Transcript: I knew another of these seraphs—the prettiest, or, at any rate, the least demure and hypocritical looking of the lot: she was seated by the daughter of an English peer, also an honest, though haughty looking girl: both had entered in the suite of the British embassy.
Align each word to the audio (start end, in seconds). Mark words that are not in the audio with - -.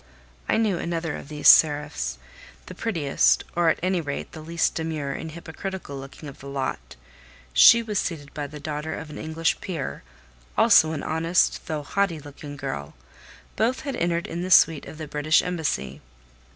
I 0.49 0.57
knew 0.57 0.79
another 0.79 1.15
of 1.15 1.27
these 1.27 1.47
seraphs—the 1.47 2.73
prettiest, 2.73 3.43
or, 3.55 3.69
at 3.69 3.77
any 3.83 4.01
rate, 4.01 4.31
the 4.31 4.41
least 4.41 4.73
demure 4.73 5.11
and 5.11 5.33
hypocritical 5.33 5.95
looking 5.95 6.27
of 6.27 6.39
the 6.39 6.47
lot: 6.47 6.95
she 7.53 7.83
was 7.83 7.99
seated 7.99 8.33
by 8.33 8.47
the 8.47 8.59
daughter 8.59 8.95
of 8.95 9.11
an 9.11 9.19
English 9.19 9.61
peer, 9.61 10.01
also 10.57 10.93
an 10.93 11.03
honest, 11.03 11.67
though 11.67 11.83
haughty 11.83 12.19
looking 12.19 12.57
girl: 12.57 12.95
both 13.55 13.81
had 13.81 13.95
entered 13.95 14.25
in 14.25 14.41
the 14.41 14.49
suite 14.49 14.87
of 14.87 14.97
the 14.97 15.07
British 15.07 15.43
embassy. 15.43 16.01